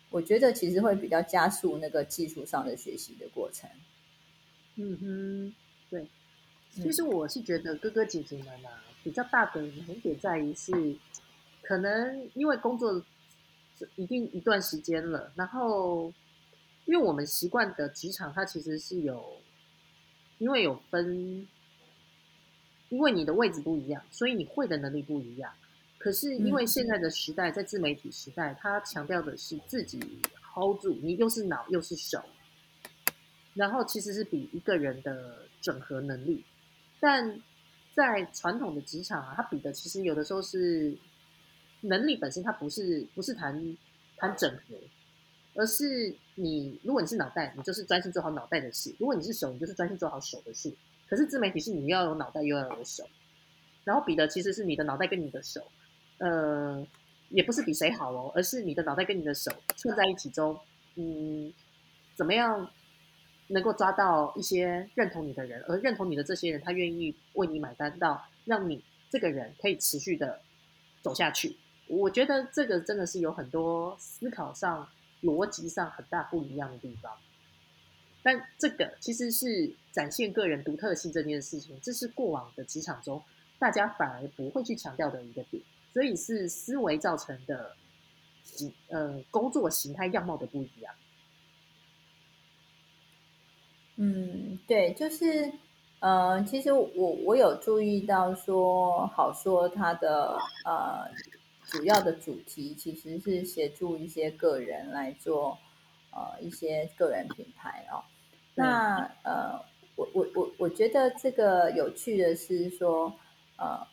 [0.09, 3.69] 我觉得其实会比较加速那个技术上的学习的过程。
[4.75, 5.55] 嗯哼，
[5.89, 6.07] 对。
[6.71, 10.97] 其实我是觉得哥哥姐姐们啊，比较大的难点在于是，
[11.61, 12.99] 可能因为工作
[13.95, 16.11] 一定一段时间了，然后
[16.85, 19.37] 因为我们习惯的职场，它其实是有，
[20.39, 21.47] 因为有分，
[22.93, 25.51] 因为你的位置不一样，所以你会的能力不一样。
[25.97, 29.99] 可是因为现在的时代，在自媒体时代，它强调的是自己
[30.53, 32.23] hold 住，你又是脑又是手，
[33.55, 36.45] 然后其实是比一个人的整合能力，
[36.99, 37.41] 但。
[37.95, 40.97] 在传统的职场啊，它比的其实有的时候是
[41.81, 43.77] 能力本身，它不是不是谈
[44.17, 44.75] 谈整合，
[45.53, 50.73] 而是你如果你是脑袋，你就是专心做好脑袋的事；如果你是手，你就是专心做好手的事。
[51.13, 53.07] 可是自媒体是你要有脑袋又要有手，
[53.83, 55.61] 然后比的其实是你的脑袋跟你的手，
[56.17, 56.83] 呃，
[57.29, 59.51] 也不是比谁好哦，而是你的脑袋跟你的手
[59.83, 60.59] 混在一起中，
[60.95, 61.53] 嗯，
[62.15, 62.67] 怎么样？
[63.49, 70.41] 能够抓到一些认同你的人，而认同你的这些人，他愿意为你买单，到让你这个人可以持续的
[71.03, 71.55] 走下去。
[71.87, 74.89] 我觉得这个真的是有很多思考上、
[75.21, 77.15] 逻辑上很大不一样的地方。
[78.23, 83.21] 但这个其实是展现个人独特性这件事情，这是过往的职场中
[83.59, 85.61] 大家反而不会去强调的一个点，
[85.93, 87.75] 所以是思维造成的
[88.43, 90.93] 形呃工作形态样貌的不一样。
[93.95, 95.51] 嗯，对，就是，
[95.99, 96.87] 呃，其实我
[97.25, 101.07] 我有注意到说，好说它的呃
[101.65, 105.57] 主要的主题其实是协助一些个人来做
[106.11, 108.03] 呃一些个人品牌哦。
[108.55, 109.59] 那呃，
[109.95, 113.13] 我我我我觉得这个有趣的是说，
[113.57, 113.85] 呃，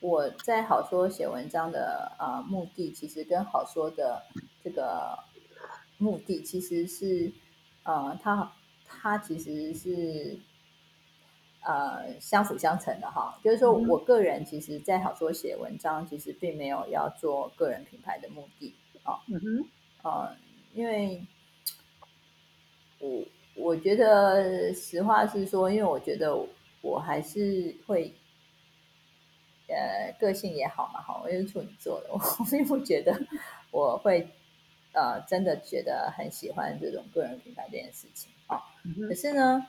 [0.00, 4.22] 我在好说写文章的呃目的，其实跟好说的
[4.62, 5.18] 这个
[5.98, 7.32] 目的其实是
[7.84, 8.52] 呃它。
[8.88, 10.38] 它其实是
[11.60, 19.18] 呃相辅相成的哈，就是说我个人其实，在好说写文章，其实并没有要做个人品牌的目的啊。
[19.26, 19.68] 嗯哼，
[20.04, 20.36] 呃，
[20.72, 21.26] 因为
[23.00, 23.24] 我
[23.56, 26.36] 我觉得实话是说，因为我觉得
[26.82, 28.12] 我还是会，
[29.68, 32.18] 呃，个性也好嘛，哈，我是处女座的，我
[32.50, 33.18] 并不觉得
[33.70, 34.28] 我会
[34.92, 38.30] 呃真的觉得很喜欢这种个人品牌这件事情。
[38.46, 38.62] 啊，
[39.08, 39.66] 可是呢，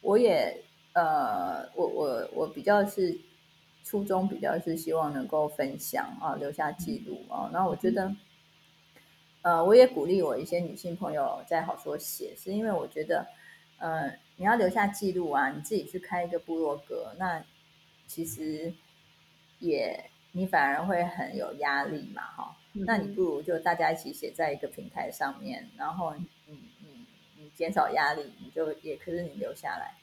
[0.00, 0.62] 我也
[0.94, 3.18] 呃，我我我比较是
[3.82, 7.50] 初衷比较是希望能够分享啊，留下记录啊。
[7.52, 8.14] 然后我觉得，
[9.44, 13.26] 呃，我也鼓励我一些女性朋友在好说写，是因为我觉得，
[13.78, 17.44] 呃，你要留下记录啊，你自己去开一个部落格，那
[18.06, 18.72] 其实
[19.58, 22.56] 也你反而会很有压力嘛，哈。
[22.72, 27.04] 那你不如就大家一起写在一个平台上面，然后你你你。
[27.54, 29.94] 减少压力，你就也可是你留下来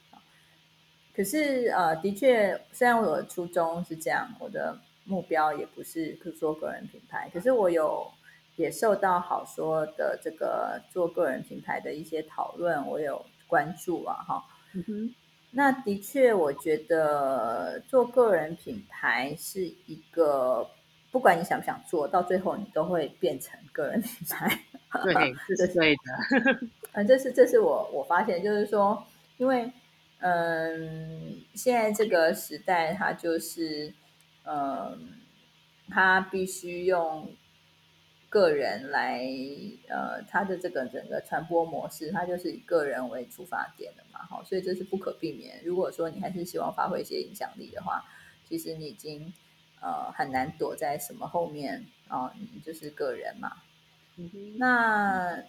[1.14, 8.10] 可是呃，的确，虽然我的初衷是这样，我的目标也不是说个人品牌，可是我有
[8.56, 14.44] 也受到好说的这个做个人品牌的一些讨论，我有关注啊哈。
[14.74, 15.16] 嗯哼，
[15.52, 20.70] 那的确，我觉得做个人品牌是一个，
[21.12, 24.60] 不管你想不想做到最后，你都会变成个人品牌。
[25.04, 26.68] 对，是 对的。
[26.94, 29.02] 嗯，这是这是我我发现，就是说，
[29.38, 29.72] 因为
[30.20, 33.94] 嗯，现在这个时代，它就是
[34.44, 35.14] 嗯，
[35.90, 37.28] 它必须用
[38.32, 39.22] 个人来
[39.90, 45.62] 呃，他的这个整个传播模式，它就是以个人为出发点的嘛，好，所以这是不可避免。
[45.66, 48.06] 如果说你还是希望发挥一些影响力的话，
[48.48, 49.34] 其实你已经
[49.82, 53.58] 呃很难躲在什么后面啊，你就是个人嘛。
[54.58, 55.44] 那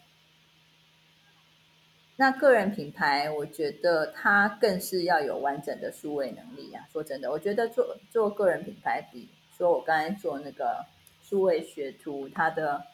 [2.16, 6.85] 那个人品牌，我觉得它更是要有完整的数位能力啊。
[6.92, 10.85] 说真的，我觉得做做个人品牌，比说我刚才做那个
[11.33, 12.85] 数位学徒，他的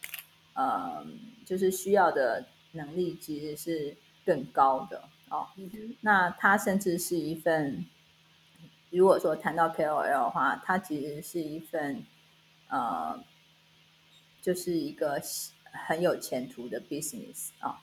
[0.55, 1.05] 呃，
[1.45, 5.49] 就是需要的能力其实是更高的哦。
[6.03, 7.85] 那它甚至是一份，
[8.91, 12.05] 如果说谈到 KOL 的话，它其实是一份
[12.69, 13.19] 呃，
[14.41, 15.21] 就是一个。
[15.71, 17.79] 很有前途的 business 啊，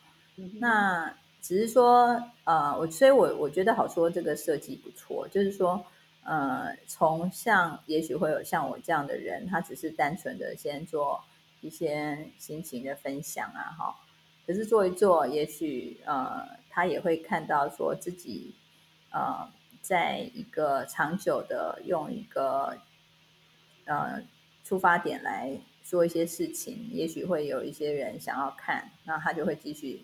[0.60, 5.86] 那只是说，呃，我所以，我我觉得好说这个设计不错，就是说，
[6.26, 11.24] 呃，从像也许会有像我这样的人，他只是单纯的先做
[11.62, 13.96] 一些心情的分享啊，哈，
[14.46, 18.54] 可是做一做，也许呃，他也会看到说自己，
[19.12, 19.50] 呃，
[19.82, 22.78] 在一个长久的用一个
[23.86, 24.22] 呃
[24.64, 25.58] 出发点来。
[25.86, 30.04] 做一些事情，也许会有一些人想要看，那他就会继续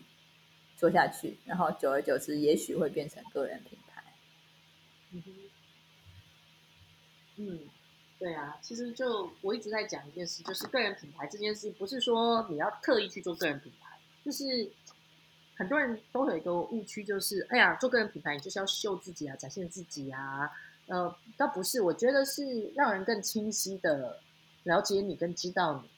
[0.76, 4.00] 做下去，然后久而久之，也许会变成个人品牌。
[5.10, 5.20] 嗯，
[7.36, 7.58] 嗯
[8.18, 14.70] 对啊，其实就我一直在讲一件事，就是个人品牌这件事，不是说你要特意去做个人品牌，就是
[15.56, 20.48] 很多人都有一个误区，就是哎呀，做个人品牌你就是要秀自己啊，展现自己啊，
[20.86, 24.20] 呃，倒不是，我觉得是让人更清晰的
[24.62, 25.90] 了解你跟知道你。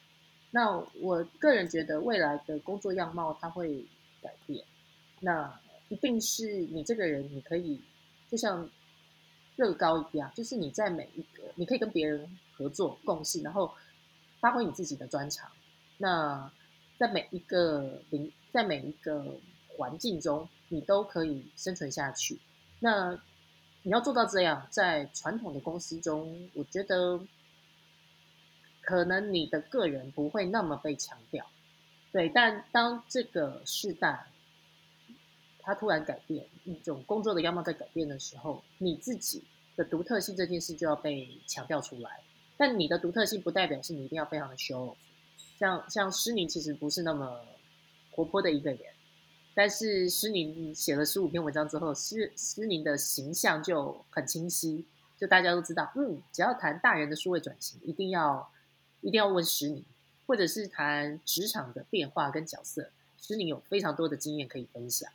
[0.51, 0.71] 那
[1.03, 3.85] 我个人觉得未来的工作样貌它会
[4.23, 4.65] 改变，
[5.21, 5.61] 那
[5.91, 7.83] 一定是你这个人，你可以
[8.31, 8.71] 就像。
[9.57, 13.73] 乐高一样，就是你在每一个，你可以跟别人合作共事，然后
[14.41, 15.51] 发挥你自己的专长。
[15.99, 16.51] 那
[16.99, 19.39] 在每一个领，在每一个
[19.69, 22.41] 环境中，你都可以生存下去。
[22.81, 23.19] 那
[23.83, 27.21] 你要做到这样，在传统的公司中，我觉得
[28.81, 31.47] 可能你的个人不会那么被强调。
[32.13, 34.27] 对，但当这个时代。
[35.65, 39.43] 它突然改变，一种工作的样貌在改变的时候，你自己
[39.77, 42.21] 的独特性这件事就要被强调出来。
[42.57, 44.97] 但你的独特性不代表是你一定要非常的 show off。
[45.59, 47.41] 像像诗宁其实不是那么
[48.13, 48.81] 活泼的一个人，
[49.55, 54.85] 但是诗宁写了十五篇文章之后，诗诗宁的形象就很清晰，
[55.17, 58.51] 就大家都知道，嗯，只要谈大人的数位转型，一定要
[59.01, 59.85] 一定要问诗宁，
[60.27, 65.11] 或者是谈职场的变化跟角色，诗宁有非常多的经验可以分享。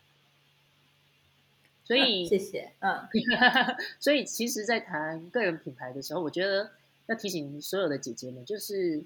[1.90, 3.02] 所以 谢谢，嗯，
[4.00, 6.70] 所以其实，在谈个人品牌的时候，我觉得
[7.08, 9.02] 要提醒所有的姐姐们，就是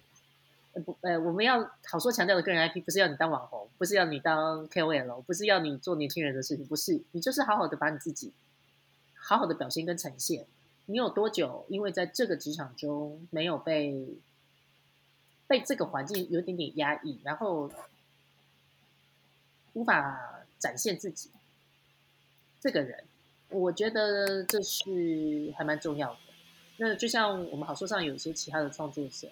[0.84, 8.34] 不，呃，我们要好说强调的个人 IP，不是要你当网红，不是要你当 KOL，不是要你做年轻人的事情，不是，你就是好好的把你自己
[9.16, 10.46] 好好的表现跟呈现。
[10.88, 14.18] 你有多久，因为在这个职场中没有被
[15.48, 17.72] 被这个环境有点点压抑，然后
[19.72, 21.30] 无法展现自己？
[22.64, 23.03] 这个人，
[23.49, 26.20] 我觉得这是还蛮重要的。
[26.78, 29.28] 那就像我们好说上有一些其他的创作者，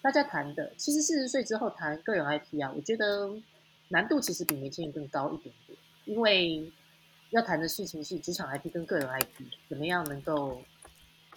[0.00, 3.30] 大家谈的，其实四十岁之后谈个人 IP 啊，我觉得
[3.88, 6.72] 难度其实比年轻人更高一点点，因为
[7.32, 10.62] 要谈的事情是职场 IP 跟个人 IP 怎么样能够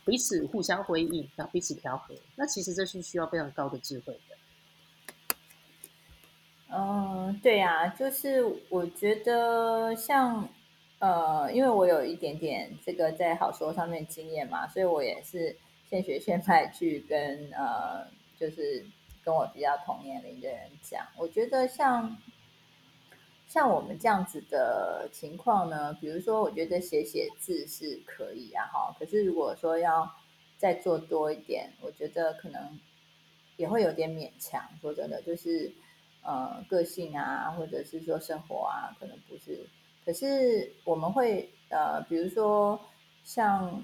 [0.06, 2.16] 彼此互相回应，然后彼此调和。
[2.38, 4.38] 那其实这是需要非常高的智慧的。
[6.70, 10.48] 嗯，对呀，就是我觉得像。
[11.00, 15.56] 呃，因为我有一点点这个在好说上面经验嘛，所以我也是
[15.88, 18.08] 现学现卖去跟呃，
[18.40, 18.84] 就是
[19.24, 22.18] 跟我比较同年龄的人讲，我觉得像
[23.48, 30.12] 像我们这样子的情况呢，比如说，我觉得写写字是可以啊，哈，可是如果说要
[30.58, 32.80] 再做多一点，我觉得可能
[33.56, 34.68] 也会有点勉强。
[34.82, 35.72] 说真的，就是
[36.24, 39.64] 呃，个性啊，或者是说生活啊，可能不是。
[40.08, 42.80] 可是我们会呃，比如说
[43.26, 43.84] 像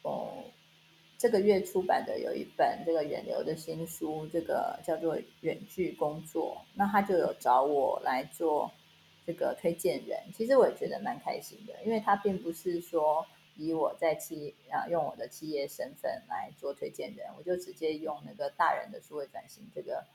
[0.00, 0.32] 哦，
[1.18, 8.72] 这个月出版的有一本这个远流的新书，这个叫做《远距工作》，那他就有找我来做
[9.26, 10.18] 这个推荐人。
[10.32, 13.26] 其实我也觉得蛮开心的，因为他并不是说
[13.58, 20.06] 以我在企啊用我的企业身份来做推荐人，我就直接用那个大人的数位转型这个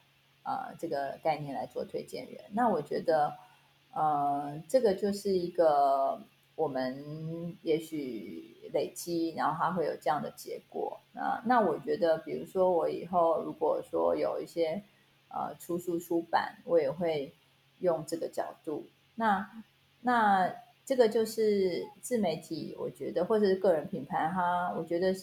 [0.42, 2.46] 呃这个概念来做推荐人。
[2.52, 3.38] 那我觉得。
[3.94, 6.22] 呃，这个就是一个
[6.56, 11.00] 我们也许累积，然后它会有这样的结果。
[11.14, 14.84] 那那我觉得，比如说我以后如果说有一些
[15.30, 17.34] 呃出书出版，我也会
[17.80, 18.86] 用这个角度。
[19.16, 19.50] 那
[20.02, 20.54] 那
[20.86, 25.14] 这个就是自媒体，我觉得或者是个人品牌，哈，我觉得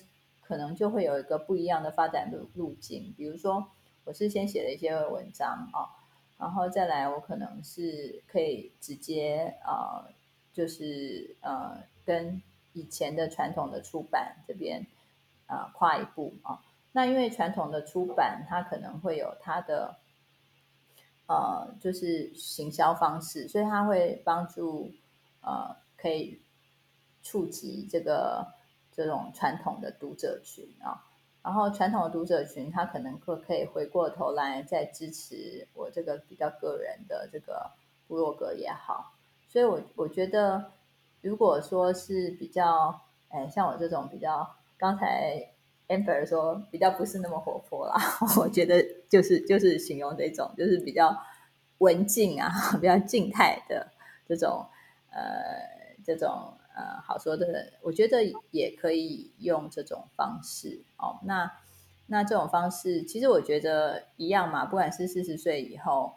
[0.40, 3.14] 可能就会有一个不一样的发展路路径。
[3.16, 3.66] 比如说，
[4.04, 6.03] 我是先写了一些文章啊。
[6.44, 10.12] 然后再来，我可能是可以直接呃，
[10.52, 12.42] 就是呃，跟
[12.74, 14.86] 以前的传统的出版这边
[15.46, 16.60] 啊跨一步啊。
[16.92, 19.96] 那因为传统的出版，它可能会有它的
[21.26, 24.92] 呃，就是行销方式，所以它会帮助
[25.40, 26.42] 呃，可以
[27.22, 28.46] 触及这个
[28.92, 31.02] 这种传统的读者群啊。
[31.44, 37.70] 然后传统的读者群，他可能会可以回过头来再支持我这个比较个人的这个
[38.08, 39.12] 部落格也好，
[39.50, 40.72] 所以我我觉得，
[41.20, 45.50] 如果说是比较，哎，像我这种比较，刚才
[45.88, 47.94] Amber 说比较不是那么活泼啦，
[48.40, 51.14] 我觉得就是就是形容这种，就是比较
[51.76, 53.86] 文静啊， 比较静态的
[54.26, 54.64] 这种，
[55.10, 55.20] 呃，
[56.02, 56.54] 这种。
[56.76, 61.20] 呃，好说的，我觉得也可以用这种方式哦。
[61.22, 61.48] 那
[62.06, 64.64] 那这种方式，其实我觉得一样嘛。
[64.64, 66.12] 不管是四十岁以后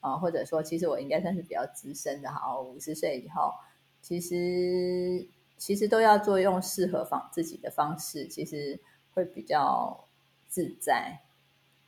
[0.00, 2.60] 啊，或者说，其实我应该算是比较资深的哈。
[2.60, 3.54] 五十岁以后，
[4.02, 8.28] 其实其实都要做用适合方自己的方式。
[8.28, 8.78] 其实
[9.14, 10.06] 会比较
[10.46, 11.22] 自在。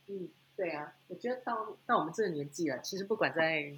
[0.07, 3.71] 嗯，对啊，我觉得到到我们这个年纪了，其实不管在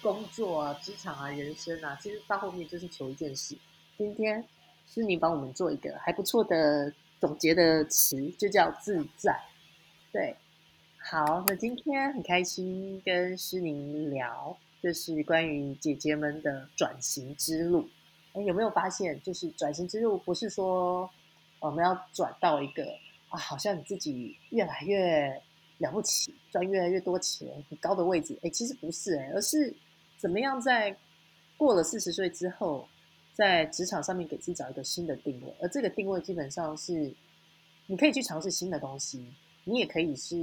[0.00, 3.54] 工作啊、职场啊、人生啊，其实到后面就是求一件事。
[3.98, 4.44] 今天
[4.86, 9.38] 是你帮我们做一个还不错的总结的词，就叫自在。
[10.10, 10.34] 对，
[10.98, 17.88] 好，那今天很开心跟诗宁聊，就是关于姐姐们的转型之路。
[18.32, 21.08] 哎，有没有发现，就是转型之路不是说
[21.60, 22.84] 我们要转到一个
[23.28, 25.40] 啊，好像你自己越来越
[25.78, 28.36] 了不起，赚越来越多钱，很高的位置。
[28.42, 29.72] 哎，其实不是哎，而是
[30.18, 30.96] 怎么样在
[31.56, 32.88] 过了四十岁之后，
[33.34, 35.54] 在职场上面给自己找一个新的定位。
[35.60, 37.14] 而这个定位基本上是，
[37.86, 39.24] 你可以去尝试新的东西，
[39.64, 40.36] 你也可以是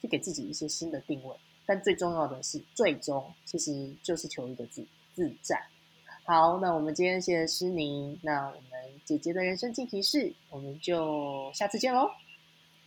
[0.00, 1.36] 去给自己一些新的定位。
[1.66, 5.58] 但最重要的是，最终其实就是求一个字：自在。
[6.26, 12.08] 好，那我们今天谢谢诗宁，那我们姐姐的人生进提示，我们就下次见喽。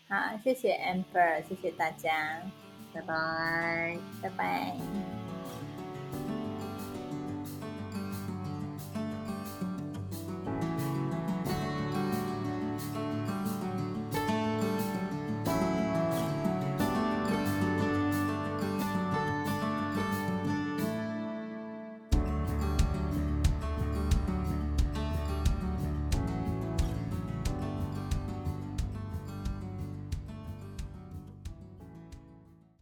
[0.08, 2.42] 好，谢谢 Amber，谢谢大家，
[2.94, 5.27] 拜拜，拜拜。